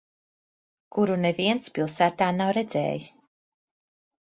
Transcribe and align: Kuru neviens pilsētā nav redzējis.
Kuru 0.95 1.17
neviens 1.25 1.69
pilsētā 1.77 2.31
nav 2.39 2.53
redzējis. 2.59 3.13